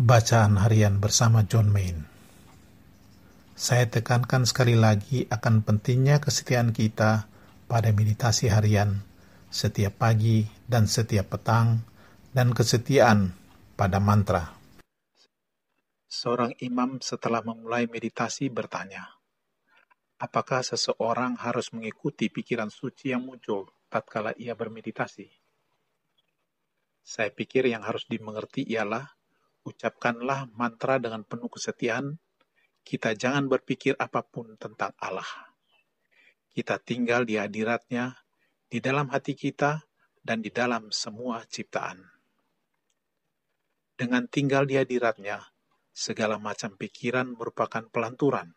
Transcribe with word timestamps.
Bacaan 0.00 0.56
harian 0.56 0.96
bersama 0.96 1.44
John 1.44 1.68
Main. 1.68 2.08
Saya 3.52 3.84
tekankan 3.84 4.48
sekali 4.48 4.72
lagi 4.72 5.28
akan 5.28 5.60
pentingnya 5.60 6.24
kesetiaan 6.24 6.72
kita 6.72 7.28
pada 7.68 7.92
meditasi 7.92 8.48
harian 8.48 9.04
setiap 9.52 10.00
pagi 10.00 10.48
dan 10.64 10.88
setiap 10.88 11.36
petang 11.36 11.84
dan 12.32 12.56
kesetiaan 12.56 13.36
pada 13.76 14.00
mantra. 14.00 14.56
Seorang 16.08 16.56
imam 16.64 17.04
setelah 17.04 17.44
memulai 17.44 17.84
meditasi 17.84 18.48
bertanya, 18.48 19.04
apakah 20.16 20.64
seseorang 20.64 21.36
harus 21.36 21.76
mengikuti 21.76 22.32
pikiran 22.32 22.72
suci 22.72 23.12
yang 23.12 23.28
muncul 23.28 23.68
tatkala 23.92 24.32
ia 24.40 24.56
bermeditasi? 24.56 25.28
Saya 27.04 27.28
pikir 27.28 27.68
yang 27.68 27.84
harus 27.84 28.08
dimengerti 28.08 28.64
ialah 28.64 29.19
ucapkanlah 29.64 30.48
mantra 30.56 30.96
dengan 30.96 31.24
penuh 31.24 31.52
kesetiaan. 31.52 32.16
Kita 32.80 33.12
jangan 33.12 33.46
berpikir 33.46 33.92
apa 34.00 34.24
pun 34.24 34.56
tentang 34.56 34.96
Allah. 34.96 35.28
Kita 36.50 36.80
tinggal 36.80 37.28
di 37.28 37.36
hadiratnya, 37.36 38.16
di 38.66 38.80
dalam 38.80 39.12
hati 39.12 39.36
kita, 39.36 39.84
dan 40.24 40.40
di 40.40 40.48
dalam 40.50 40.88
semua 40.90 41.44
ciptaan. 41.44 42.00
Dengan 43.94 44.24
tinggal 44.26 44.64
di 44.64 44.80
hadiratnya, 44.80 45.44
segala 45.92 46.40
macam 46.40 46.74
pikiran 46.74 47.36
merupakan 47.36 47.84
pelanturan. 47.92 48.56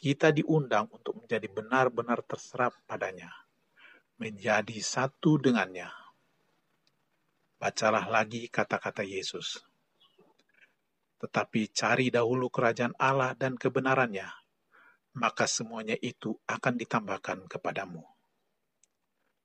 Kita 0.00 0.34
diundang 0.34 0.90
untuk 0.90 1.22
menjadi 1.22 1.46
benar-benar 1.46 2.24
terserap 2.26 2.74
padanya, 2.88 3.30
menjadi 4.18 4.82
satu 4.82 5.38
dengannya. 5.38 5.92
Bacalah 7.60 8.10
lagi 8.10 8.50
kata-kata 8.50 9.06
Yesus 9.06 9.62
tetapi 11.22 11.70
cari 11.70 12.10
dahulu 12.10 12.50
kerajaan 12.50 12.98
Allah 12.98 13.38
dan 13.38 13.54
kebenarannya, 13.54 14.26
maka 15.14 15.46
semuanya 15.46 15.94
itu 16.02 16.34
akan 16.50 16.74
ditambahkan 16.74 17.46
kepadamu. 17.46 18.02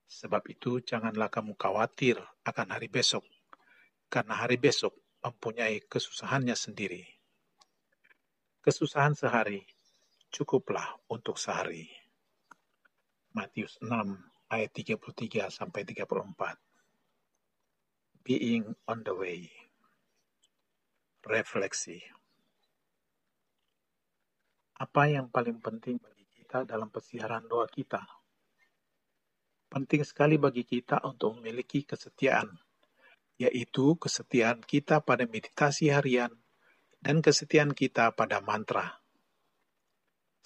Sebab 0.09 0.41
itu, 0.49 0.81
janganlah 0.81 1.29
kamu 1.29 1.53
khawatir 1.53 2.17
akan 2.41 2.67
hari 2.73 2.89
besok, 2.89 3.21
karena 4.09 4.41
hari 4.41 4.57
besok 4.57 4.97
mempunyai 5.21 5.85
kesusahannya 5.85 6.57
sendiri. 6.57 7.05
Kesusahan 8.65 9.13
sehari 9.13 9.61
cukuplah 10.33 10.97
untuk 11.13 11.37
sehari. 11.37 11.85
Matius 13.37 13.77
6 13.85 13.93
ayat 14.49 14.71
33 14.73 15.53
sampai 15.53 15.85
34. 15.85 16.57
Being 18.25 18.73
on 18.89 19.05
the 19.05 19.13
way. 19.13 19.66
Refleksi 21.27 21.99
Apa 24.79 25.11
yang 25.11 25.27
paling 25.27 25.59
penting 25.59 25.99
bagi 25.99 26.23
kita 26.23 26.63
dalam 26.63 26.87
persiaran 26.87 27.43
doa 27.51 27.67
kita? 27.67 27.99
Penting 29.67 30.07
sekali 30.07 30.39
bagi 30.39 30.63
kita 30.63 31.03
untuk 31.03 31.35
memiliki 31.35 31.83
kesetiaan, 31.83 32.47
yaitu 33.35 33.99
kesetiaan 33.99 34.63
kita 34.63 35.03
pada 35.03 35.27
meditasi 35.27 35.91
harian 35.91 36.31
dan 37.03 37.19
kesetiaan 37.19 37.75
kita 37.75 38.15
pada 38.15 38.39
mantra. 38.39 39.03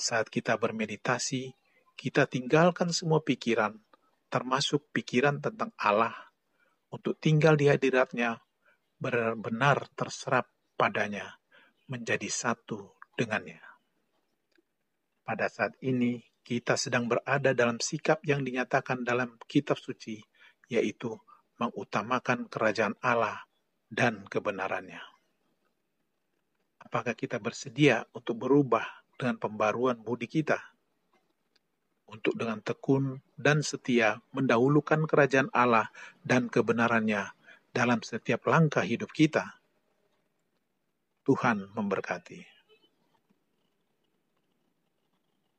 Saat 0.01 0.33
kita 0.33 0.57
bermeditasi, 0.57 1.53
kita 1.93 2.25
tinggalkan 2.25 2.89
semua 2.89 3.21
pikiran, 3.21 3.77
termasuk 4.33 4.89
pikiran 4.89 5.45
tentang 5.45 5.77
Allah, 5.77 6.33
untuk 6.89 7.21
tinggal 7.21 7.53
di 7.53 7.69
hadiratnya 7.69 8.41
benar-benar 8.97 9.85
terserap 9.93 10.49
padanya 10.81 11.37
menjadi 11.85 12.25
satu 12.25 12.89
dengannya. 13.13 13.61
Pada 15.21 15.45
saat 15.45 15.77
ini, 15.85 16.25
kita 16.41 16.73
sedang 16.73 17.05
berada 17.05 17.53
dalam 17.53 17.77
sikap 17.77 18.25
yang 18.25 18.41
dinyatakan 18.41 19.05
dalam 19.05 19.37
kitab 19.45 19.77
suci, 19.77 20.17
yaitu 20.73 21.13
mengutamakan 21.61 22.49
kerajaan 22.49 22.97
Allah 23.05 23.45
dan 23.93 24.25
kebenarannya. 24.25 25.05
Apakah 26.81 27.13
kita 27.13 27.37
bersedia 27.37 28.09
untuk 28.17 28.41
berubah 28.41 29.05
dengan 29.21 29.37
pembaruan 29.37 30.01
budi 30.01 30.25
kita? 30.25 30.57
Untuk 32.09 32.33
dengan 32.33 32.57
tekun 32.65 33.21
dan 33.37 33.61
setia 33.61 34.17
mendahulukan 34.33 35.05
kerajaan 35.05 35.53
Allah 35.53 35.93
dan 36.25 36.49
kebenarannya 36.49 37.29
dalam 37.69 38.01
setiap 38.01 38.49
langkah 38.49 38.81
hidup 38.81 39.13
kita? 39.13 39.60
Tuhan 41.25 41.73
memberkati. 41.77 42.60